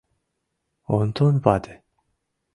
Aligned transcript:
Онтон 0.97 1.35
вате. 1.43 1.75